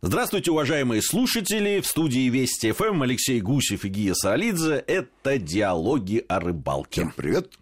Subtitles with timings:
[0.00, 1.80] Здравствуйте, уважаемые слушатели!
[1.80, 4.84] В студии Вести ФМ Алексей Гусев и Гия Саалидзе.
[4.86, 7.00] Это «Диалоги о рыбалке».
[7.00, 7.52] Всем привет!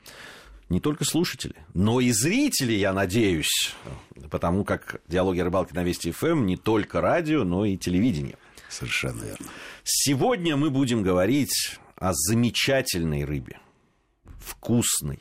[0.68, 3.75] Не только слушатели, но и зрители, я надеюсь.
[4.30, 8.37] Потому как «Диалоги о рыбалке» на Вести ФМ не только радио, но и телевидение.
[8.68, 9.46] Совершенно верно.
[9.82, 13.61] Сегодня мы будем говорить о замечательной рыбе.
[14.41, 15.21] Вкусной,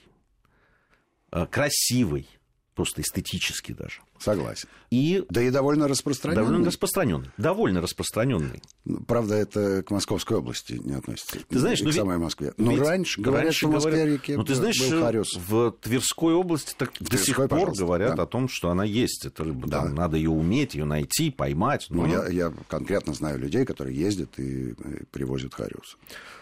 [1.32, 2.28] э, красивой,
[2.74, 4.02] просто эстетически даже.
[4.20, 4.70] Согласен.
[4.92, 6.46] И да и довольно распространенный.
[6.46, 7.30] Довольно распространенный.
[7.38, 8.62] Довольно распространенный.
[9.08, 11.38] Правда, это к Московской области не относится.
[11.50, 12.54] Ты знаешь, к ну, самой Москве.
[12.58, 15.38] Но ведь раньше говорят, раньше что в Москве-реке Ну, ты знаешь, был хариус.
[15.48, 18.24] в Тверской области так до сих пор говорят да.
[18.24, 19.26] о том, что она есть.
[19.26, 19.68] Это рыба.
[19.68, 19.82] Да.
[19.82, 21.88] Там надо ее уметь, ее найти, поймать.
[21.90, 25.98] Ну, Но я, я конкретно знаю людей, которые ездят и э, привозят хариус.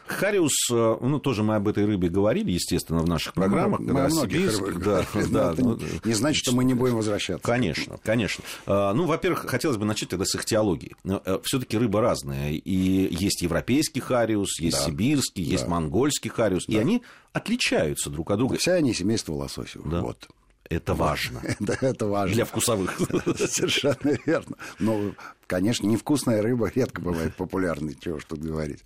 [0.06, 3.80] Хариус, э, ну, тоже мы об этой рыбе говорили, естественно, в наших программах.
[3.80, 4.84] Мы сибирских, рыбах
[5.32, 7.44] да, да, но ну, не значит, что мы не будем возвращаться.
[7.44, 7.63] Конечно,
[8.04, 8.44] конечно.
[8.66, 10.96] А, Ну, во-первых, хотелось бы начать тогда с их теологии.
[11.44, 12.52] Все-таки рыба разная.
[12.52, 14.86] И есть европейский хариус, есть Да.
[14.86, 15.70] сибирский, есть Да.
[15.70, 16.68] монгольский хариус.
[16.68, 18.58] И они отличаются друг от друга.
[18.58, 19.90] Все они семейство лососевых.
[19.90, 20.02] Да.
[20.02, 20.28] Вот.
[20.70, 21.40] Это важно.
[21.60, 22.34] Это, это важно.
[22.36, 22.98] Для вкусовых.
[23.38, 24.56] Совершенно верно.
[24.80, 25.12] Но,
[25.46, 28.80] конечно, невкусная рыба редко бывает популярной, чего тут говорить.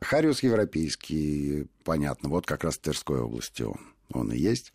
[0.00, 3.76] Хариус европейский, понятно, вот как раз в Тверской области он,
[4.12, 4.72] он и есть.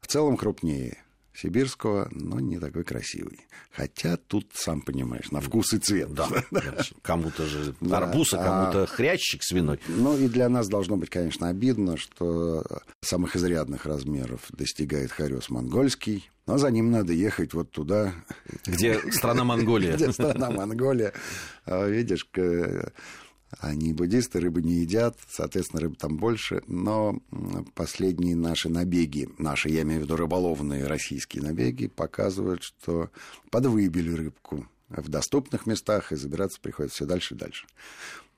[0.00, 0.98] В целом крупнее
[1.34, 3.40] сибирского, но не такой красивый.
[3.72, 6.12] Хотя тут, сам понимаешь, на вкус и цвет.
[6.12, 6.28] Да,
[7.02, 9.80] кому-то же арбуз, а А- кому-то хрящик свиной.
[9.88, 12.64] Ну и для нас должно быть, конечно, обидно, что
[13.00, 18.12] самых изрядных размеров достигает хариус монгольский, но за ним надо ехать вот туда,
[18.66, 19.94] Где страна Монголия.
[19.96, 21.12] где страна Монголия.
[21.66, 22.28] А, Видишь,
[23.60, 27.18] они буддисты, рыбы не едят, соответственно, рыбы там больше, но
[27.74, 33.10] последние наши набеги, наши, я имею в виду рыболовные российские набеги, показывают, что
[33.50, 37.66] подвыбили рыбку в доступных местах, и забираться приходится все дальше и дальше.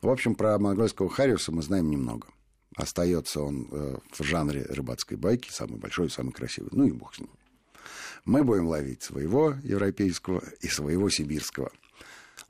[0.02, 2.28] В общем, про монгольского хариуса мы знаем немного.
[2.76, 6.70] Остается он э, в жанре рыбацкой байки, самый большой самый красивый.
[6.72, 7.30] Ну и бог с ним.
[8.24, 11.72] Мы будем ловить своего европейского и своего сибирского.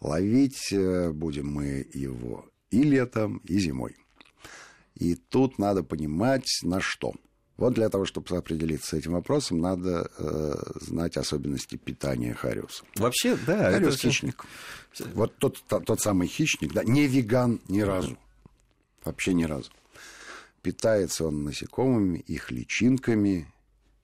[0.01, 3.97] Ловить э, будем мы его и летом, и зимой.
[4.95, 7.13] И тут надо понимать, на что.
[7.57, 12.85] Вот для того, чтобы определиться с этим вопросом, надо э, знать особенности питания хариуса.
[12.97, 13.73] Вообще, да.
[13.73, 14.45] Хариус это хищник.
[15.15, 18.19] Вот тот, тот, тот самый хищник, да, не веган ни разу.
[19.05, 19.71] Вообще ни разу.
[20.61, 23.47] Питается он насекомыми, их личинками,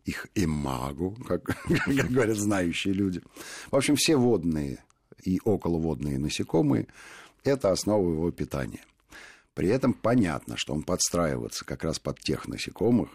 [0.04, 3.22] их имагу, как, как говорят знающие люди.
[3.70, 4.82] В общем, все водные
[5.22, 6.86] и околоводные насекомые–
[7.44, 8.84] это основа его питания.
[9.54, 13.10] При этом понятно, что он подстраивается как раз под тех насекомых,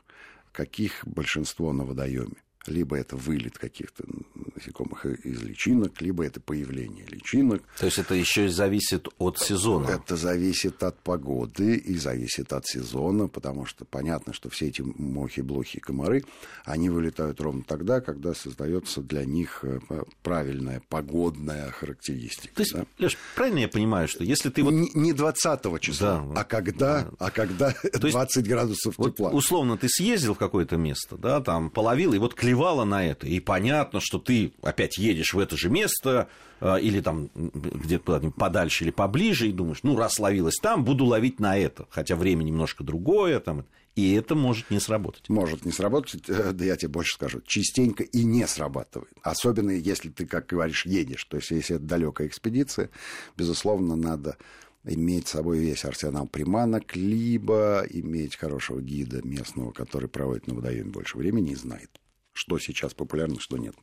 [0.51, 2.37] каких большинство на водоеме.
[2.65, 4.03] Либо это вылет каких-то
[4.35, 7.63] насекомых из личинок, либо это появление личинок.
[7.79, 9.87] То есть это еще и зависит от сезона.
[9.89, 15.39] Это зависит от погоды и зависит от сезона, потому что понятно, что все эти мохи,
[15.41, 16.25] блохи и комары,
[16.65, 19.79] они вылетают ровно тогда, когда создается для них э,
[20.21, 22.53] правильная погодная характеристика.
[22.55, 22.85] То есть, да.
[22.99, 26.41] Леш, правильно я понимаю, что если ты вот Не, не 20 числа, Да.
[26.41, 29.29] а когда, а когда есть 20 градусов Вот тепла.
[29.29, 33.39] условно ты съездил в какое-то место, да, там половил, и вот клевала на это, и
[33.39, 36.27] понятно, что ты опять едешь в это же место,
[36.59, 41.39] э, или там где-то подальше или поближе, и думаешь, ну, раз ловилась там, буду ловить
[41.39, 45.29] на это, хотя время немножко другое, там, и это может не сработать.
[45.29, 49.11] Может не сработать, э, да я тебе больше скажу, частенько и не срабатывает.
[49.21, 51.25] Особенно если ты, как говоришь, едешь.
[51.25, 52.89] То есть, если это далекая экспедиция,
[53.37, 54.37] безусловно, надо
[54.83, 60.89] иметь с собой весь арсенал приманок, либо иметь хорошего гида местного, который проводит на водоеме
[60.89, 61.89] больше времени и знает,
[62.37, 63.75] что сейчас популярно, что нет.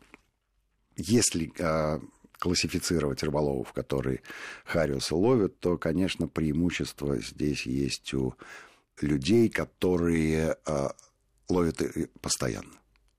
[0.96, 2.00] Если а,
[2.38, 4.22] классифицировать рыболовов, которые
[4.64, 8.34] хариуса ловят, то, конечно, преимущество здесь есть у
[9.00, 10.94] людей, которые а,
[11.48, 11.82] ловят
[12.20, 12.74] постоянно.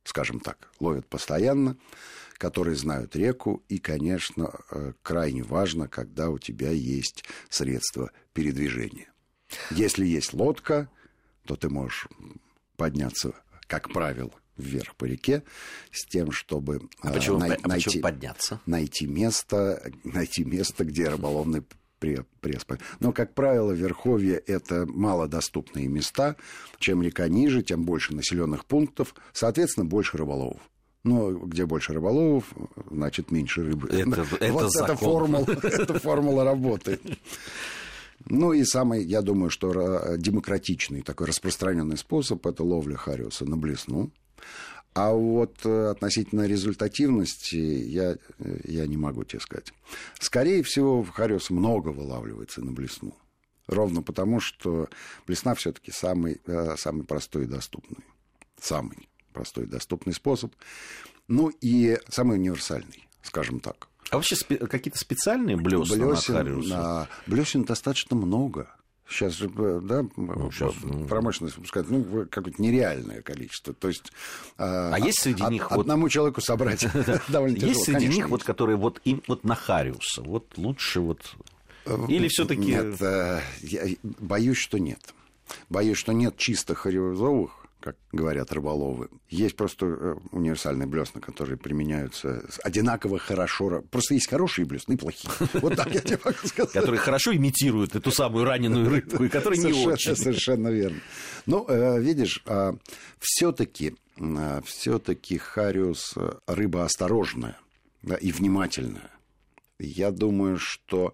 [0.06, 1.78] Скажем так, ловят постоянно,
[2.38, 9.12] которые знают реку, и, конечно, э, крайне важно, когда у тебя есть средства передвижения.
[9.71, 10.89] Если есть лодка,
[11.45, 12.07] то ты можешь
[12.77, 13.33] подняться,
[13.68, 15.44] как правило, вверх по реке
[15.92, 18.60] с тем, чтобы А э, почему, най- а найти, подняться?
[18.66, 21.63] найти место, найти место, где рыболовный
[22.00, 22.66] пре- пресс.
[23.00, 26.36] Но, как правило, верховье– это малодоступные места.
[26.80, 30.62] Чем река ниже, тем больше населенных пунктов, соответственно, больше рыболовов.
[31.04, 32.46] Но где больше рыболовов,
[32.90, 33.88] значит, меньше рыбы.
[33.90, 34.98] Это- это вот эта закон.
[34.98, 37.01] формула, эта формула работает.
[38.28, 43.56] Ну и самый, я думаю, что ра- демократичный такой распространенный способ– это ловля хариуса на
[43.58, 44.10] блесну.
[44.94, 49.74] А вот э, относительно результативности я, э, я не могу тебе сказать.
[50.19, 53.13] Скорее всего, в Хариус много вылавливается на блесну.
[53.68, 54.88] Ровно потому, что
[55.27, 58.06] блесна все-таки самый, э, самый простой и доступный.
[58.57, 60.56] Самый простой и доступный способ.
[61.27, 63.89] Ну и самый универсальный, скажем так.
[64.12, 67.09] А вообще спе- какие-то специальные блесна блесен, на Хариусе?
[67.27, 68.75] Блесен достаточно много.
[69.07, 71.06] Сейчас же, э, да, ну, сейчас, ну...
[71.06, 73.74] промышленность выпускает, ну, какое-то нереальное количество.
[73.74, 74.12] То есть...
[74.57, 75.72] А, а есть среди од, них...
[75.72, 76.12] Одному вот...
[76.12, 76.88] человеку собрать
[77.28, 77.72] довольно тяжело.
[77.72, 81.36] Есть среди них, вот, которые вот, им, вот на Хариуса, вот лучше вот...
[81.86, 85.13] Э, Или все таки Нет, э, я боюсь, что нет.
[85.69, 89.10] Боюсь, что нет чисто хариузовых как говорят рыболовы.
[89.30, 93.84] Есть просто э, универсальные блесна, которые применяются одинаково хорошо.
[93.92, 95.32] Просто есть хорошие блесна и плохие.
[95.62, 96.74] Вот так я тебе могу сказать.
[96.74, 100.16] Которые хорошо имитируют эту самую раненую рыбку, и которые не очень.
[100.16, 101.00] Совершенно верно.
[101.46, 102.76] Ну, э, видишь, а,
[103.20, 107.60] все-таки а, все-таки хариус э, рыба осторожная
[108.20, 109.12] и внимательная.
[109.78, 111.14] Я думаю, что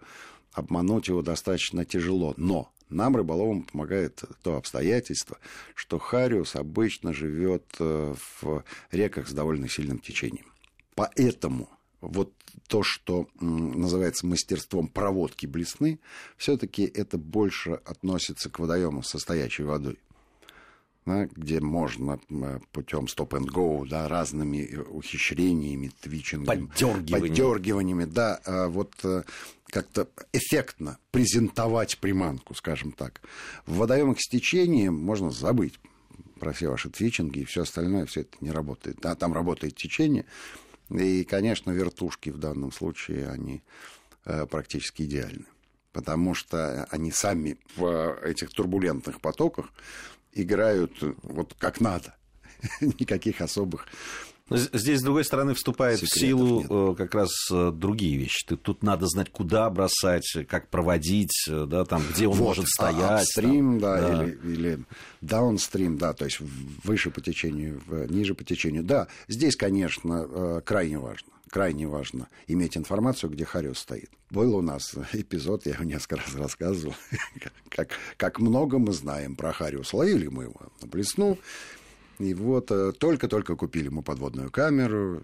[0.54, 2.34] обмануть его достаточно тяжело.
[2.38, 5.38] Но нам, рыболовам, помогает то обстоятельство,
[5.76, 10.46] что хариус обычно живет э, в реках с довольно сильным течением.
[10.96, 11.70] Поэтому
[12.02, 12.34] вот
[12.68, 16.00] то, что называется мастерством проводки блесны,
[16.38, 20.00] все-таки это больше относится к водоемам со стоячей водой.
[21.06, 22.20] Где можно
[22.72, 27.28] путем стоп-н-гоу, да, разными э, ухищрениями, твичингами, поддергиваниями.
[27.28, 29.24] поддергиваниями, да, а вот э,
[29.66, 33.22] как-то эффектно презентовать приманку, скажем так.
[33.66, 35.80] В водоемах с течением можно забыть
[36.40, 38.98] про все ваши твичинги и все остальное, все это не работает.
[39.02, 40.26] Да, там работает течение,
[40.90, 43.64] и, конечно, вертушки в данном случае, они
[44.26, 45.46] э, практически идеальны.
[45.94, 49.72] Потому что они сами в этих турбулентных потоках
[50.34, 50.94] играют
[51.24, 52.16] вот как надо.
[52.82, 53.88] Никаких особых
[54.52, 56.68] Здесь, с другой стороны, вступает Секретов в силу нет.
[56.70, 58.46] Э, как раз э, другие вещи.
[58.46, 62.68] Тут надо знать, куда бросать, как проводить, э, да, там, где он вот, может а
[62.68, 63.22] стоять.
[63.22, 64.24] Апстрим, да, да.
[64.24, 64.80] Или, или
[65.22, 66.40] даунстрим, да, то есть
[66.84, 68.84] выше по течению, ниже по течению.
[68.84, 74.10] Да, здесь, конечно, крайне важно крайне важно иметь информацию, где Хариус стоит.
[74.32, 76.96] Был у нас эпизод, я его несколько раз рассказывал,
[77.70, 79.94] как, как много мы знаем про Хариус.
[79.94, 81.38] Ловили мы его на блесну,
[82.18, 85.22] и вот э, только-только купили мы подводную камеру,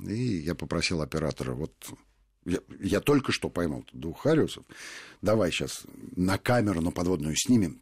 [0.00, 1.72] и я попросил оператора, вот
[2.44, 4.64] я, я только что поймал двух Хариусов,
[5.22, 5.82] давай сейчас
[6.16, 7.80] на камеру, на подводную снимем,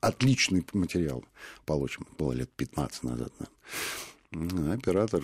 [0.00, 1.24] отличный материал
[1.64, 2.06] получим.
[2.18, 3.32] Было лет 15 назад.
[3.38, 3.46] Да.
[4.32, 5.22] Оператор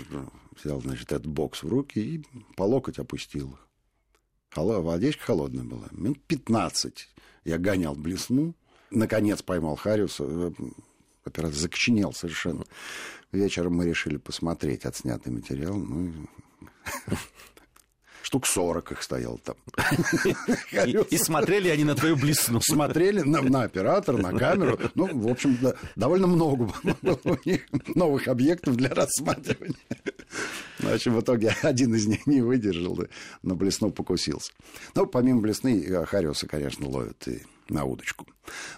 [0.57, 2.25] взял, значит, этот бокс в руки и
[2.57, 3.69] по локоть опустил их.
[4.57, 5.89] Водичка холодная была.
[5.91, 7.09] Минут 15
[7.45, 8.55] я гонял блесну,
[8.91, 10.53] наконец поймал Хариуса, э,
[11.25, 12.65] оператор закоченел совершенно.
[13.33, 15.75] Вечером мы решили посмотреть отснятый материал.
[15.75, 16.13] Ну,
[18.25, 19.57] штук 40 их стоял там.
[21.11, 22.61] И, смотрели они на твою блесну.
[22.63, 24.79] Смотрели на, на оператор, на камеру.
[24.95, 25.59] Ну, в общем,
[25.95, 26.73] довольно много
[27.03, 29.77] было у них новых объектов для рассматривания.
[30.79, 32.99] В общем, в итоге один из них не выдержал,
[33.43, 34.53] на блесну покусился.
[34.95, 38.27] Ну, помимо блесны, э, Хариуса, конечно, ловят и на удочку.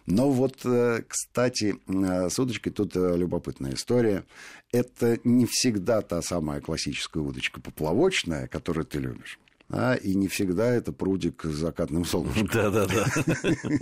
[0.07, 4.25] Но вот, э, кстати, э, с удочкой тут э, любопытная история.
[4.73, 9.39] Это не всегда та самая классическая удочка поплавочная, которую ты любишь.
[9.69, 12.47] А, и не всегда это прудик с закатным солнышком.
[12.47, 13.07] Да-да-да.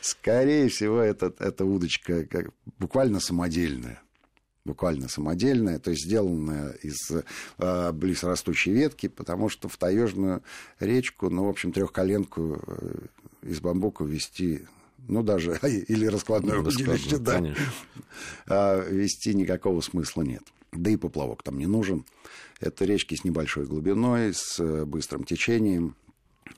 [0.00, 4.02] Скорее всего, это, это удочка как, буквально самодельная
[4.66, 7.12] буквально самодельная, то есть сделанная из
[7.58, 10.42] э, близрастущей ветки, потому что в таежную
[10.80, 12.60] речку, ну, в общем, трехколенку
[13.46, 14.66] из бамбука вести
[15.08, 17.42] ну, даже, или раскладное ну, удилище, да,
[18.46, 20.42] а, вести никакого смысла нет.
[20.72, 22.04] Да и поплавок там не нужен.
[22.60, 25.94] Это речки с небольшой глубиной, с э, быстрым течением.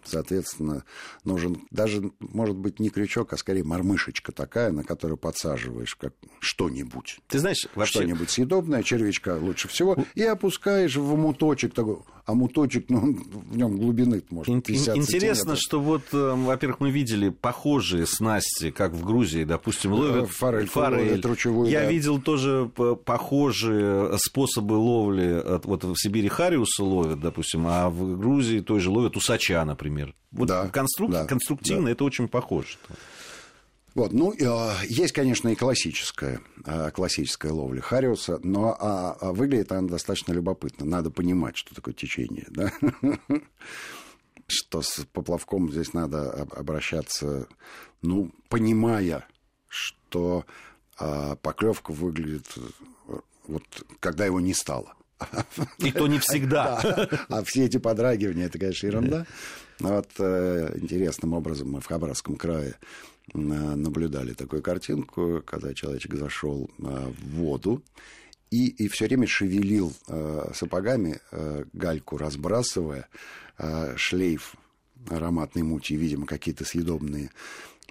[0.05, 0.85] Соответственно,
[1.25, 7.19] нужен даже, может быть, не крючок, а скорее мормышечка такая, на которую подсаживаешь как что-нибудь.
[7.29, 8.01] Ты знаешь, вообще...
[8.01, 13.79] Что-нибудь съедобное, червячка лучше всего, и опускаешь в муточек такой, а муточек, ну, в нем
[13.79, 19.45] глубины может 50 Интересно, что вот, э, во-первых, мы видели похожие снасти, как в Грузии,
[19.45, 21.23] допустим, ловят форель, форель.
[21.23, 21.71] тручевую.
[21.71, 21.91] Я да.
[21.91, 22.71] видел тоже
[23.05, 29.17] похожие способы ловли, вот в Сибири хариуса ловят, допустим, а в Грузии той же ловят
[29.17, 30.15] усача, например.
[30.33, 31.11] Вот да, конструк...
[31.13, 31.93] да, конструктивно да.
[31.93, 32.77] это очень похоже.
[33.95, 39.73] Вот, ну, э, есть, конечно, и классическая, э, классическая ловля хариуса, но а, а выглядит
[39.73, 40.85] она достаточно любопытно.
[40.85, 42.73] Надо понимать, что такое течение, да?
[44.51, 47.49] Что с поплавком здесь надо обращаться,
[48.01, 49.27] ну, понимая,
[49.69, 50.47] что
[50.97, 52.47] а, поклевка выглядит
[53.47, 53.63] вот
[54.01, 54.95] когда его не стало.
[55.79, 56.81] И то не всегда.
[57.29, 59.27] А все эти подрагивания, это, конечно, ерунда.
[59.81, 62.75] Вот э, интересным образом мы в Хабаровском крае
[63.33, 67.83] э, наблюдали такую картинку, когда человечек зашел э, в воду
[68.51, 69.93] и, и все время шевелил
[70.55, 71.21] сапогами,
[71.75, 73.07] гальку разбрасывая,
[73.97, 74.55] шлейф
[75.11, 77.31] ароматной мути, видимо, какие-то съедобные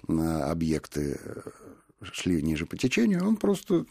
[0.08, 1.20] объекты
[2.02, 3.84] шли ниже по течению, он просто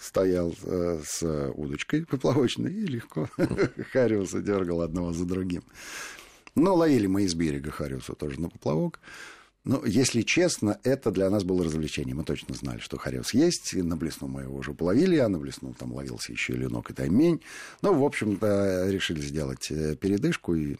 [0.00, 1.22] стоял с
[1.54, 3.28] удочкой поплавочной и легко
[3.92, 5.62] хариуса дергал одного за другим.
[6.54, 9.00] Но ловили мы из берега Хариуса тоже на поплавок.
[9.64, 12.14] Но, если честно, это для нас было развлечение.
[12.14, 13.72] Мы точно знали, что Хариус есть.
[13.72, 16.94] И на Блесну мы его уже половили, а на Блесну там ловился еще ленок и
[16.94, 17.40] таймень.
[17.80, 20.76] Ну, в общем-то, решили сделать э, передышку и,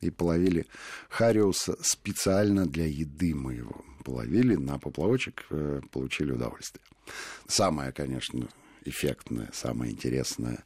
[0.00, 0.66] и половили
[1.08, 6.84] Хариуса специально для еды мы его половили на поплавочек, э, получили удовольствие.
[7.46, 8.48] Самая, конечно,
[8.84, 10.64] эффектная, самая интересная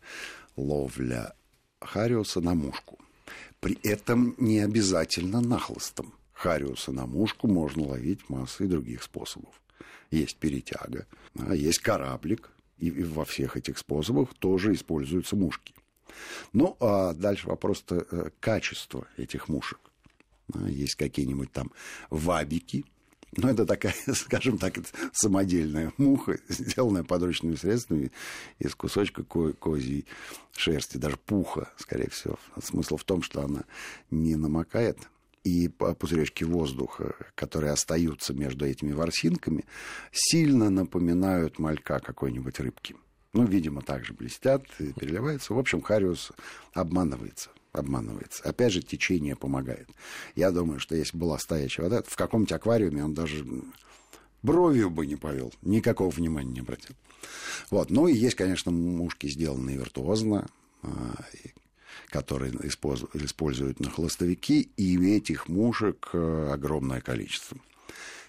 [0.57, 1.35] ловля
[1.81, 2.99] Хариуса на мушку–
[3.61, 6.15] при этом не обязательно нахлыстом.
[6.33, 9.61] Хариуса на мушку можно ловить массой других способов.
[10.11, 11.07] Есть перетяга,
[11.39, 15.75] а есть кораблик, и во всех этих способах тоже используются мушки.
[16.53, 19.81] Ну, а дальше вопрос-то э, качества этих мушек.
[20.67, 21.73] Есть какие-нибудь там
[22.11, 22.85] вабики–
[23.37, 24.75] ну, это такая, скажем так,
[25.13, 28.11] самодельная муха, сделанная подручными средствами
[28.59, 30.07] из кусочка ко- козьей
[30.57, 32.39] шерсти, даже пуха, скорее всего.
[32.63, 33.65] Смысл в том, что она
[34.11, 34.99] не намокает,
[35.45, 39.65] и пузыречки воздуха, которые остаются между этими ворсинками,
[40.11, 42.97] сильно напоминают малька какой-нибудь рыбки.
[43.35, 45.55] Ну, видимо, также блестят, переливаются.
[45.55, 46.33] В общем, Хариус
[46.73, 48.43] обманывается обманывается.
[48.45, 49.89] Опять же, течение помогает.
[50.35, 53.45] Я думаю, что если была стоячая вода, в каком-нибудь аквариуме он даже
[54.43, 56.95] бровью бы не повел, никакого внимания не обратил.
[57.71, 57.91] Вот.
[57.91, 60.49] Ну и есть, конечно, мушки, сделанные виртуозно,
[60.83, 61.15] а,
[62.09, 67.59] которые используют на холостовики, и этих мушек э, огромное количество.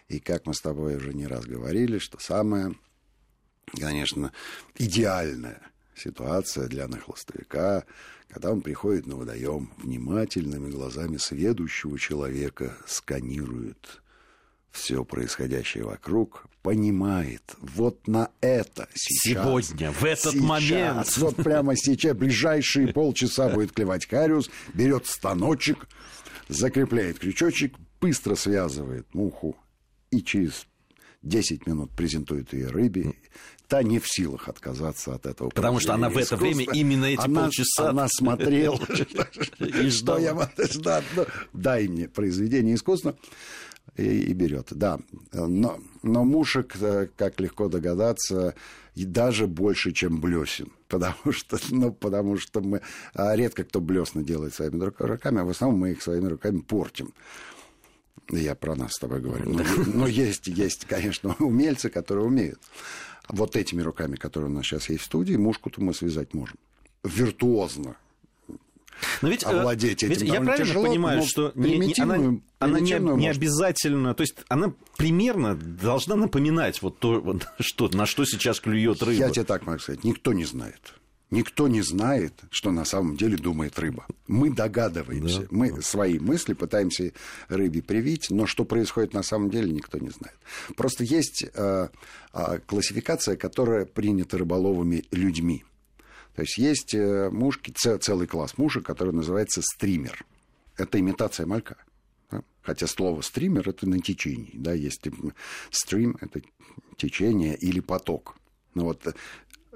[0.08, 2.75] И как мы с тобой уже не раз говорили, что самое,
[3.77, 4.31] конечно,
[4.75, 5.61] идеальная
[5.95, 7.83] ситуация для нахлостовика–
[8.29, 14.01] когда он приходит на водоем, внимательными глазами сведущего человека сканирует
[14.71, 19.43] все происходящее вокруг, понимает, вот на это сейчас...
[19.43, 21.17] Сегодня, в этот сейчас, момент.
[21.17, 25.88] Вот прямо сейчас, ближайшие полчаса будет клевать кариус, берет станочек,
[26.49, 29.57] закрепляет крючочек, быстро связывает муху
[30.11, 30.67] и через
[31.23, 33.15] 10 минут презентует ее рыбе
[33.69, 35.49] та не в силах отказаться от этого.
[35.49, 37.89] Потому что она в это время именно эти она, полчаса...
[37.89, 38.79] Она смотрела,
[39.89, 40.49] что я...
[41.53, 43.15] Дай мне произведение искусства
[43.95, 44.67] и, берет.
[44.71, 44.99] Да,
[45.31, 48.55] но, мушек, э, как легко догадаться,
[48.95, 50.71] и даже больше, чем блесен.
[50.88, 52.81] Потому что, ну, потому что мы
[53.13, 57.13] а редко кто блесна делает своими руками, а в основном мы их своими руками портим.
[58.31, 59.49] Я про нас с тобой говорю.
[59.49, 62.59] Но, но есть, есть, конечно, умельцы, которые умеют
[63.29, 66.57] вот этими руками, которые у нас сейчас есть в студии, мушку-то мы связать можем.
[67.03, 67.95] Виртуозно.
[69.21, 72.79] Но ведь, э, овладеть этим ведь я правильно тяжело, понимаю, что не, не, она, она
[72.79, 78.25] не, не обязательно, то есть она примерно должна напоминать вот то, вот, что, на что
[78.25, 79.13] сейчас клюет рыба.
[79.13, 80.99] Я тебе так могу сказать, никто не знает.
[81.31, 84.07] Никто не знает, что на самом деле думает рыба.
[84.27, 85.41] Мы догадываемся.
[85.41, 85.81] Да, мы да.
[85.81, 87.13] свои мысли пытаемся
[87.50, 90.38] рыбе привить, но что происходит на самом деле, никто не знает.
[90.75, 91.89] Просто есть э,
[92.33, 95.63] э, классификация, которая принята рыболовыми людьми.
[96.36, 100.25] То есть есть э, мушки, целый класс мушек, который называется стример.
[100.77, 101.77] Это имитация малька.
[102.31, 102.41] Да?
[102.63, 104.53] Хотя слово стример это на течении.
[104.55, 104.74] Да?
[104.74, 105.05] Есть
[105.69, 106.41] стрим это
[106.98, 108.36] течение или поток.
[108.74, 109.13] Но вот э,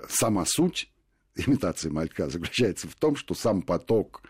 [0.10, 0.90] сама суть
[1.36, 4.22] имитации малька заключается в том, что сам поток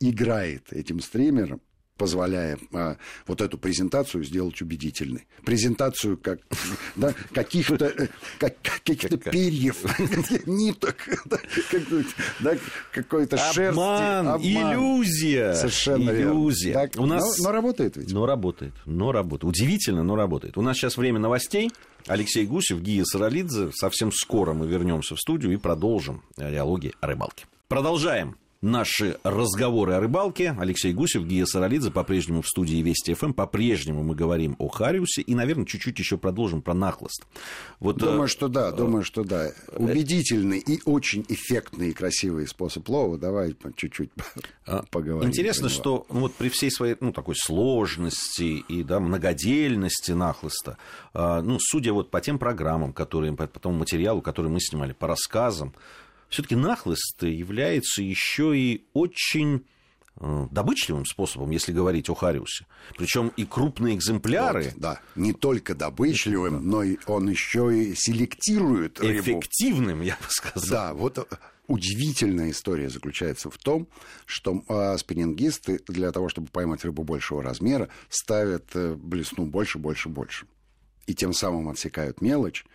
[0.00, 1.60] играет этим стримером,
[1.96, 5.26] позволяя а, вот эту презентацию сделать убедительной.
[5.44, 6.40] Презентацию как,
[6.96, 9.84] да, каких-то э, как, каких перьев,
[10.46, 10.96] ниток,
[12.40, 12.56] да,
[12.92, 13.78] какой-то шерсти.
[13.78, 15.54] Обман, иллюзия.
[15.54, 16.72] Совершенно иллюзия.
[16.72, 17.38] Так, У нас...
[17.38, 18.12] но, но работает ведь.
[18.12, 19.44] Но работает, но работает.
[19.44, 20.58] Удивительно, но работает.
[20.58, 21.70] У нас сейчас время новостей.
[22.06, 23.70] Алексей Гусев, Гия Саралидзе.
[23.72, 27.46] Совсем скоро мы вернемся в студию и продолжим диалоги о рыбалке.
[27.68, 30.56] Продолжаем наши разговоры о рыбалке.
[30.58, 33.32] Алексей Гусев, Гия Саралидзе по-прежнему в студии Вести ФМ.
[33.32, 37.26] По-прежнему мы говорим о Хариусе и, наверное, чуть-чуть еще продолжим про нахлост.
[37.80, 38.28] Вот, думаю, э...
[38.28, 39.50] что да, думаю, что да.
[39.76, 43.18] Убедительный и очень эффектный и красивый способ лова.
[43.18, 44.10] Давай чуть-чуть
[44.66, 45.28] а, поговорим.
[45.28, 50.78] Интересно, что ну, вот при всей своей ну, такой сложности и да, многодельности нахлоста,
[51.14, 55.08] а, ну, судя вот по тем программам, которые, по тому материалу, который мы снимали, по
[55.08, 55.74] рассказам,
[56.32, 59.64] все-таки нахлыст является еще и очень
[60.20, 62.66] Э, добычливым способом, если говорить о Хариусе.
[62.98, 64.64] Причем и крупные экземпляры.
[64.64, 69.20] Вот, да, не только добычливым, но и он еще и селектирует рыбу.
[69.20, 70.70] Эффективным, я бы сказал.
[70.70, 71.24] Да, вот э,
[71.66, 73.88] удивительная история заключается в том,
[74.26, 80.10] что э, спиннингисты для того, чтобы поймать рыбу большего размера, ставят э, блесну больше, больше,
[80.10, 80.46] больше.
[81.06, 82.66] И тем самым отсекают мелочь.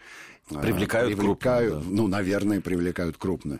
[0.47, 1.95] Привлекают, привлекают крупную.
[1.95, 2.01] Да.
[2.01, 3.59] Ну, наверное, привлекают крупную.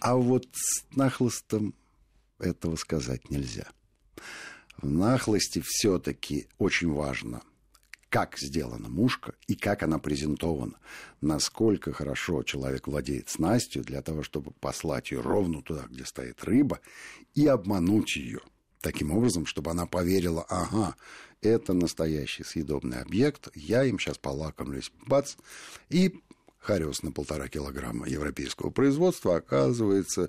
[0.00, 1.74] А вот с нахлыстом
[2.38, 3.66] этого сказать нельзя.
[4.78, 7.42] В нахлости все-таки очень важно,
[8.08, 10.78] как сделана мушка и как она презентована.
[11.20, 16.80] Насколько хорошо человек владеет снастью для того, чтобы послать ее ровно туда, где стоит рыба,
[17.34, 18.40] и обмануть ее.
[18.80, 20.96] Таким образом, чтобы она поверила, ага,
[21.42, 25.34] это настоящий съедобный объект, я им сейчас полакомлюсь, бац,
[25.88, 26.20] и
[26.58, 30.28] Хариус на полтора килограмма европейского производства оказывается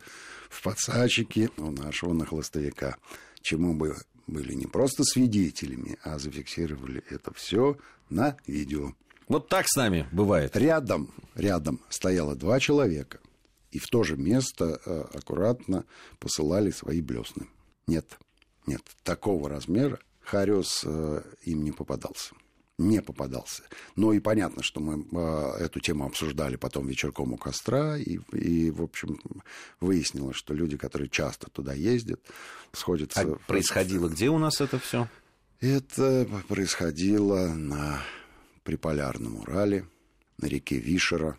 [0.49, 2.95] в подсачике у нашего нахлостовика,
[3.41, 3.95] чему мы
[4.27, 7.77] были не просто свидетелями, а зафиксировали это все
[8.09, 8.93] на видео.
[9.27, 10.55] Вот так с нами бывает.
[10.55, 13.19] Рядом, рядом стояло два человека,
[13.71, 15.85] и в то же место э, аккуратно
[16.19, 17.47] посылали свои блесны.
[17.87, 18.17] Нет,
[18.67, 19.99] нет, такого размера
[20.31, 22.33] Хариус э, им не попадался
[22.77, 23.61] не попадался.
[23.95, 28.71] Но и понятно, что мы э, эту тему обсуждали потом вечерком у костра, и, и,
[28.71, 29.19] в общем,
[29.79, 32.19] выяснилось, что люди, которые часто туда ездят,
[32.73, 33.21] сходятся...
[33.21, 35.07] А происходило где у нас это все?
[35.59, 38.01] Это происходило на
[38.63, 39.85] Приполярном Урале,
[40.39, 41.37] на реке Вишера,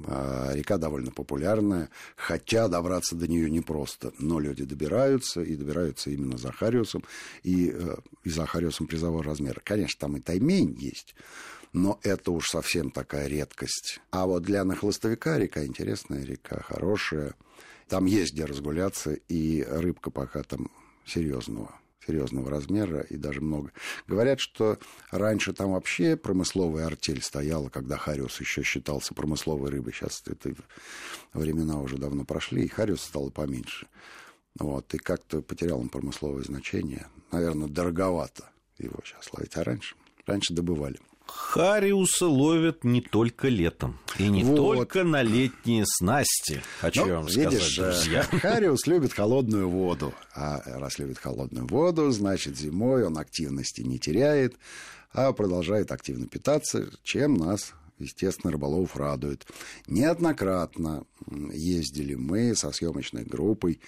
[0.00, 4.12] река довольно популярная, хотя добраться до нее непросто.
[4.18, 7.04] Но люди добираются, и добираются именно за Хариусом,
[7.42, 9.60] и, э, и за Хариусом призового размера.
[9.62, 11.14] Конечно, там и таймень есть,
[11.72, 14.00] но это уж совсем такая редкость.
[14.10, 17.34] А вот для нахлостовика река интересная, река хорошая.
[17.88, 20.70] Там есть где разгуляться, и рыбка пока там
[21.06, 21.74] серьезного
[22.08, 23.70] серьезного размера и даже много.
[24.06, 24.78] Говорят, что
[25.10, 29.92] раньше там вообще промысловая артель стояла, когда Хариус еще считался промысловой рыбой.
[29.92, 30.54] Сейчас это
[31.34, 33.86] времена уже давно прошли, и Хариус стало поменьше.
[34.58, 37.06] Вот, и как-то потерял он промысловое значение.
[37.30, 39.56] Наверное, дороговато его сейчас ловить.
[39.56, 39.94] А раньше?
[40.26, 40.98] Раньше добывали.
[41.30, 43.98] Хариуса ловят не только летом.
[44.18, 44.56] И не вот.
[44.56, 48.22] только на летние снасти, хочу ну, вам видишь, сказать, друзья.
[48.40, 50.14] Хариус любит холодную воду.
[50.34, 54.56] А раз любит холодную воду, значит, зимой он активности не теряет,
[55.12, 59.46] а продолжает активно питаться, чем нас естественно, рыболов радует.
[59.86, 61.04] Неоднократно
[61.52, 63.80] ездили мы со съемочной группой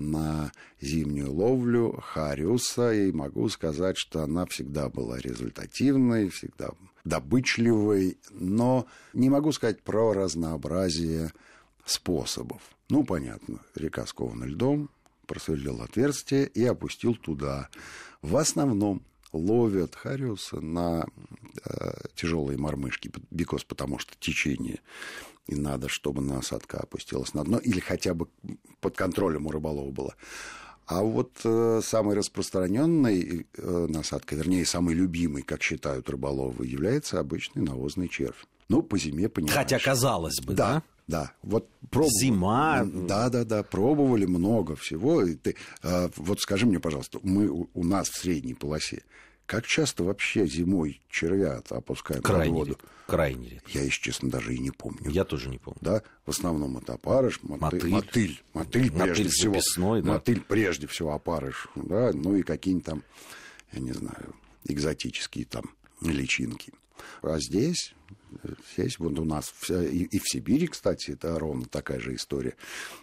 [0.00, 6.70] на зимнюю ловлю Хариуса, и могу сказать, что она всегда была результативной, всегда
[7.04, 11.32] добычливой, но не могу сказать про разнообразие
[11.84, 12.62] способов.
[12.88, 14.90] Ну, понятно, река скована льдом,
[15.26, 17.68] просверлил отверстие и опустил туда.
[18.20, 21.06] В основном ловят хариуса на
[21.64, 24.80] э, тяжелые мормышки, бикос, потому что течение
[25.50, 28.28] и надо, чтобы насадка опустилась на дно, или хотя бы
[28.80, 30.14] под контролем у рыболова было.
[30.86, 37.62] А вот э, самой распространенной э, насадкой, вернее, самой любимой, как считают рыболовы, является обычный
[37.62, 38.44] навозный червь.
[38.68, 39.56] Ну, по зиме, понимаешь.
[39.56, 40.82] Хотя казалось бы, да?
[41.06, 41.32] Да, да.
[41.42, 42.14] Вот пробовали.
[42.20, 42.84] Зима.
[42.84, 45.22] Да, да, да, пробовали много всего.
[45.22, 49.02] И ты, э, вот скажи мне, пожалуйста, мы у, у нас в средней полосе
[49.50, 52.70] как часто вообще зимой червя опускают крайне под воду?
[52.70, 53.70] Редко, крайне редко.
[53.72, 55.10] Я, если честно, даже и не помню.
[55.10, 55.80] Я тоже не помню.
[55.80, 56.02] Да?
[56.24, 57.90] В основном это опарыш, мотыль.
[57.90, 59.54] Мотыль, мотыль, мотыль прежде всего.
[59.54, 60.12] Записной, да.
[60.12, 61.66] Мотыль прежде всего опарыш.
[61.74, 62.12] Да?
[62.14, 63.02] Ну и какие-нибудь там,
[63.72, 64.36] я не знаю,
[64.66, 65.64] экзотические там
[66.00, 66.72] личинки.
[67.22, 67.92] А здесь,
[68.72, 72.54] здесь вот у нас, и, и в Сибири, кстати, это ровно такая же история.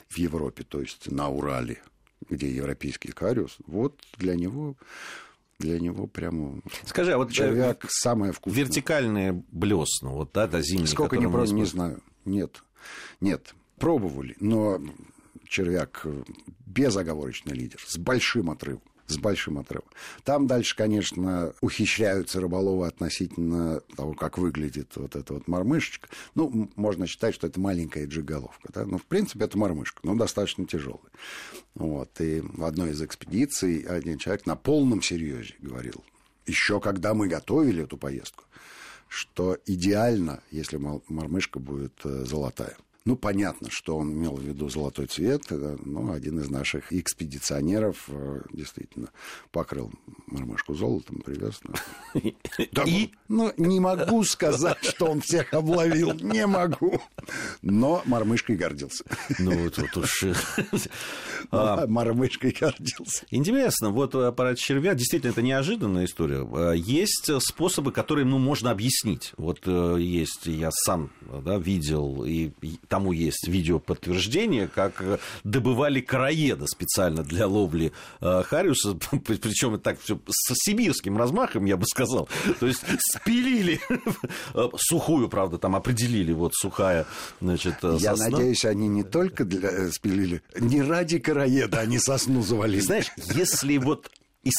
[0.08, 1.82] В Европе, то есть на Урале,
[2.30, 4.78] где европейский кариус, вот для него
[5.60, 8.64] для него прямо Скажи, а вот червяк э, самое вкусное.
[8.64, 10.88] Вертикальные блесна, вот да, да, зимние.
[10.88, 12.04] Сколько не пробовали, не знаю.
[12.26, 12.64] Нет,
[13.22, 14.80] нет, пробовали, но
[15.48, 16.06] червяк
[16.66, 19.88] безоговорочный лидер, с большим отрывом с большим отрывом.
[20.24, 26.10] Там дальше, конечно, ухищряются рыболовы относительно того, как выглядит вот эта вот мормышечка.
[26.36, 28.86] Ну, можно считать, что это маленькая джиголовка, да?
[28.86, 31.00] но, в принципе, это мормышка, но достаточно тяжелая.
[31.76, 32.20] Вот.
[32.20, 36.04] И в одной из экспедиций один человек на полном серьезе говорил,
[36.46, 38.44] еще когда мы готовили эту поездку,
[39.08, 42.78] что идеально, если мормышка будет э, золотая.
[43.08, 45.44] Ну, понятно, что он имел в виду золотой цвет.
[45.50, 49.12] Ну, один из наших экспедиционеров э, действительно
[49.54, 49.94] покрыл
[50.26, 51.62] мормышку золотом, привез.
[52.86, 53.14] И?
[53.30, 56.16] Ну, не могу сказать, что он всех обловил.
[56.16, 57.02] Не могу.
[57.62, 59.06] Но мормышкой гордился.
[59.40, 60.26] Ну, тут уж...
[61.50, 63.26] А, мормышкой гордился.
[63.30, 66.74] Интересно, вот аппарат червя, действительно, это неожиданная история.
[66.74, 69.32] Есть способы, которые, ну, можно объяснить.
[69.38, 72.52] Вот э, есть, я сам да, видел, и
[72.98, 75.04] тому есть видео подтверждение, как
[75.44, 81.86] добывали караеда специально для ловли э, хариуса, причем так все с сибирским размахом, я бы
[81.86, 82.28] сказал.
[82.60, 82.82] То есть
[83.14, 83.80] спилили
[84.78, 87.06] сухую, правда, там определили, вот сухая,
[87.40, 88.00] значит, сосна.
[88.00, 92.80] Я надеюсь, они не только для, спилили, не ради караеда они сосну завалили.
[92.80, 94.10] Знаешь, если вот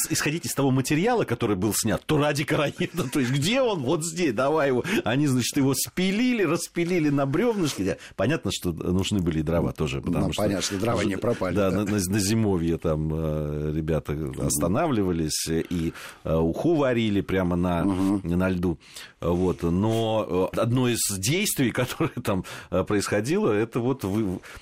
[0.09, 3.81] исходить из того материала, который был снят, то ради караида, то есть где он?
[3.81, 4.83] Вот здесь, давай его.
[5.03, 7.97] Они, значит, его спилили, распилили на бревнышке.
[8.15, 10.01] Понятно, что нужны были и дрова тоже.
[10.01, 11.55] Потому ну, что, понятно, что дрова не пропали.
[11.55, 11.83] Да, да.
[11.83, 18.21] На, на зимовье там э, ребята останавливались и э, уху варили прямо на, угу.
[18.23, 18.77] на льду.
[19.21, 19.63] Вот.
[19.63, 24.05] Но э, одно из действий, которое там происходило, это вот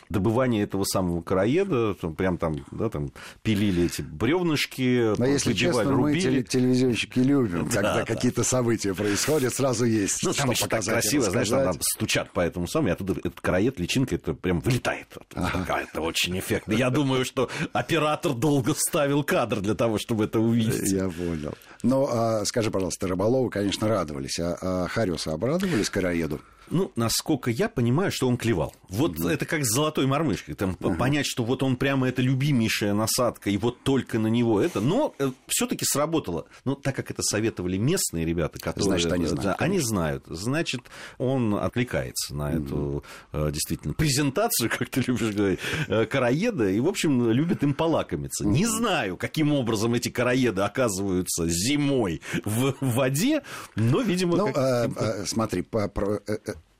[0.10, 3.12] добывание этого самого караеда, прям там, да, там
[3.44, 6.38] пилили эти бревнышки, но если честно, рубили.
[6.38, 10.94] мы телевизионщики любим, когда да, какие-то события происходят, сразу есть ну, там что показать.
[10.94, 14.60] красиво, знаешь, там, там стучат по этому самому, и оттуда этот караед, личинка, это прям
[14.60, 15.08] вылетает.
[15.36, 15.82] Ага.
[15.82, 16.74] Это очень эффектно.
[16.74, 20.92] Я думаю, что оператор долго ставил кадр для того, чтобы это увидеть.
[20.92, 21.54] Я понял.
[21.84, 24.40] Но а, скажи, пожалуйста, рыболовы, конечно, радовались.
[24.40, 26.42] А, а обрадовались караеду?
[26.70, 28.74] Ну, насколько я понимаю, что он клевал.
[28.90, 29.32] Вот mm-hmm.
[29.32, 30.56] это как с золотой мормышкой.
[30.56, 30.98] Там uh-huh.
[30.98, 34.82] понять, что вот он прямо это любимейшая насадка, и вот только на него это.
[34.82, 36.46] Но э, все-таки сработало.
[36.66, 39.00] Но так как это советовали местные ребята, которые.
[39.00, 39.44] Значит, они знают.
[39.44, 40.24] Да, они знают.
[40.28, 40.82] Значит,
[41.18, 42.66] он откликается на mm-hmm.
[42.66, 43.04] эту
[43.34, 48.44] э, действительно презентацию, как ты любишь говорить, э, караеда, и, в общем, любит им полакомиться.
[48.44, 48.52] Mm-hmm.
[48.52, 53.44] Не знаю, каким образом эти караеды оказываются зимой в воде,
[53.76, 54.38] но, видимо.
[54.38, 55.28] Ну, как...
[55.28, 56.20] смотри, по, про,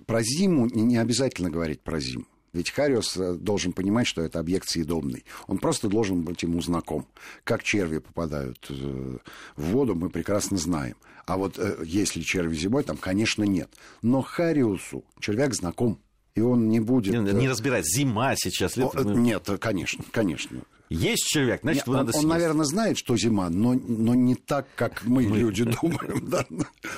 [0.08, 2.26] про зиму не обязательно говорить про зиму.
[2.54, 5.26] Ведь Хариус э, должен понимать, что это объект съедобный.
[5.48, 7.06] Он просто должен быть ему знаком.
[7.44, 9.18] Как черви попадают э,
[9.56, 10.96] в воду, мы прекрасно знаем.
[11.28, 13.70] А вот э, если черви зимой, там, конечно, нет.
[14.02, 16.00] Но Хариусу червяк знаком.
[16.34, 17.14] И он не будет...
[17.14, 18.78] Не, не разбирать, зима сейчас.
[18.78, 19.04] Лето...
[19.04, 20.62] Нет, конечно, конечно.
[20.90, 24.36] Есть червяк, значит, Нет, его надо он, он, наверное, знает, что зима, но, но не
[24.36, 25.38] так, как мы, мы...
[25.38, 26.30] люди, думаем.
[26.30, 26.46] Да?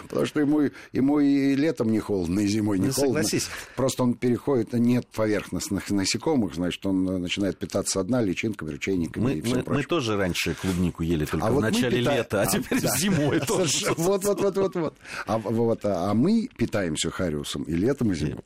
[0.07, 3.23] Потому что ему, ему и летом не холодно, и зимой не ну, холодно.
[3.23, 3.49] Согласись.
[3.75, 9.41] Просто он переходит, нет поверхностных насекомых, значит, он начинает питаться одна личинками, ручейниками мы, и
[9.41, 9.81] всем мы, прочим.
[9.81, 12.17] мы тоже раньше клубнику ели только а в вот начале питаем...
[12.19, 12.97] лета, а, а теперь да.
[12.97, 13.93] зимой тоже.
[13.97, 14.97] Вот, вот, вот, вот, вот.
[15.25, 18.43] А, вот, а мы питаемся хариусом и летом, и зимой.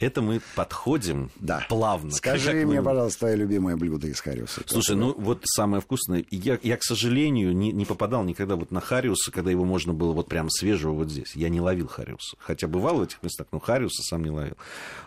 [0.00, 1.30] Это мы подходим
[1.68, 2.10] плавно.
[2.12, 4.53] Скажи мне, пожалуйста, твое любимое блюдо из хариуса.
[4.66, 6.24] Слушай, ну вот самое вкусное.
[6.30, 10.12] Я, я к сожалению, не, не попадал никогда вот на Хариуса, когда его можно было
[10.12, 11.34] вот прям свежего вот здесь.
[11.34, 12.36] Я не ловил Хариуса.
[12.38, 14.56] Хотя бывал в этих местах, но Хариуса сам не ловил.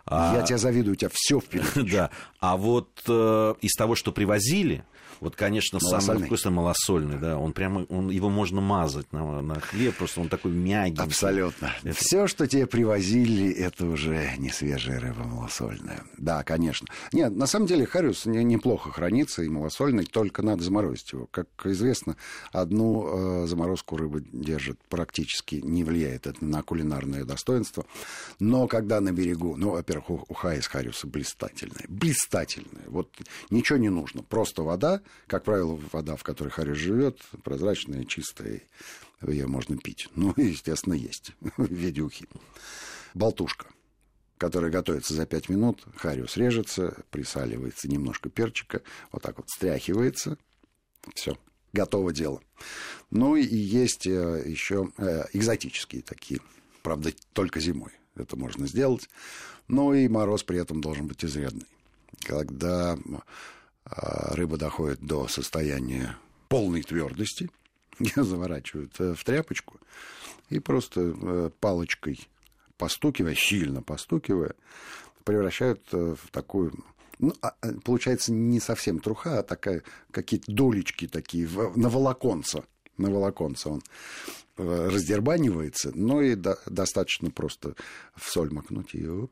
[0.05, 0.35] А...
[0.35, 1.91] Я тебя завидую, у тебя все впереди.
[1.97, 2.11] Да.
[2.39, 4.83] А вот э, из того, что привозили,
[5.19, 7.37] вот, конечно, самый вкусный малосольный, да.
[7.37, 11.01] Он прямо, он, его можно мазать на, на хлеб, просто он такой мягкий.
[11.01, 11.71] Абсолютно.
[11.83, 11.95] Это...
[11.95, 16.03] Все, что тебе привозили, это уже не свежая рыба малосольная.
[16.17, 16.87] Да, конечно.
[17.11, 21.27] Нет, на самом деле Хариус неплохо хранится, и малосольный, только надо заморозить его.
[21.31, 22.15] Как известно,
[22.51, 27.85] одну э, заморозку рыбы держит практически, не влияет это на кулинарное достоинство.
[28.39, 31.85] Но когда на берегу, ну, во-первых, уха из Хариуса блистательная.
[31.87, 32.83] Блистательная.
[32.87, 33.09] Вот
[33.49, 38.61] ничего не нужно, просто вода, как правило, вода, в которой Харис живет, прозрачная, чистая,
[39.25, 40.09] ее можно пить.
[40.15, 42.27] Ну, естественно, есть в виде ухи.
[43.13, 43.67] Болтушка
[44.37, 50.37] которая готовится за 5 минут, хариус режется, присаливается немножко перчика, вот так вот стряхивается,
[51.15, 51.35] все,
[51.73, 52.41] готово дело.
[53.09, 56.39] Ну и есть э, еще э, экзотические такие,
[56.83, 59.09] правда, только зимой это можно сделать,
[59.67, 61.67] но и мороз при этом должен быть изрядный.
[62.21, 62.97] Когда
[63.89, 66.17] рыба доходит до состояния
[66.49, 67.49] полной твердости,
[67.99, 69.79] ее заворачивают э, в тряпочку
[70.49, 72.27] и просто э, палочкой
[72.77, 74.53] постукивая, сильно постукивая,
[75.23, 76.73] превращают э, в такую
[77.19, 82.63] ну, а, получается не совсем труха, а такая, какие-то долечки такие, на волоконца.
[82.97, 83.81] На волоконца он
[84.55, 87.73] раздербанивается, но и до, достаточно просто
[88.15, 89.31] в соль макнуть и оп,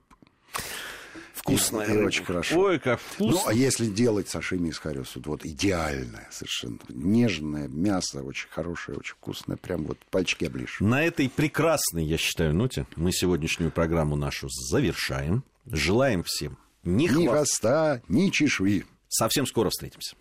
[1.45, 1.87] вкусная.
[1.87, 2.59] И, и очень хорошо.
[2.59, 3.41] Ой, как вкусно.
[3.41, 6.79] Ну, а если делать сашими из хариуса, вот идеальное совершенно.
[6.89, 9.57] Нежное мясо, очень хорошее, очень вкусное.
[9.57, 10.79] Прям вот пальчики оближешь.
[10.79, 15.43] На этой прекрасной, я считаю, ноте мы сегодняшнюю программу нашу завершаем.
[15.65, 18.85] Желаем всем ни, ни хвоста, ни чешуи.
[19.07, 20.13] Совсем скоро встретимся.